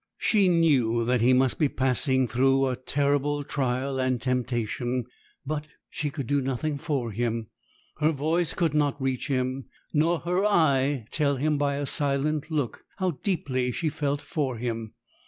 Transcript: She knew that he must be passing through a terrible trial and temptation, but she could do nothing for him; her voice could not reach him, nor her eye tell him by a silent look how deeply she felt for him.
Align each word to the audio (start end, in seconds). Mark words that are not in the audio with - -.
She 0.17 0.49
knew 0.49 1.05
that 1.05 1.21
he 1.21 1.31
must 1.31 1.59
be 1.59 1.69
passing 1.69 2.27
through 2.27 2.65
a 2.65 2.75
terrible 2.75 3.43
trial 3.43 3.99
and 3.99 4.19
temptation, 4.19 5.05
but 5.45 5.67
she 5.91 6.09
could 6.09 6.25
do 6.25 6.41
nothing 6.41 6.79
for 6.79 7.11
him; 7.11 7.51
her 7.99 8.11
voice 8.11 8.55
could 8.55 8.73
not 8.73 8.99
reach 8.99 9.27
him, 9.27 9.65
nor 9.93 10.21
her 10.21 10.43
eye 10.43 11.05
tell 11.11 11.35
him 11.35 11.59
by 11.59 11.75
a 11.75 11.85
silent 11.85 12.49
look 12.49 12.83
how 12.97 13.11
deeply 13.21 13.71
she 13.71 13.89
felt 13.89 14.21
for 14.21 14.57
him. 14.57 14.93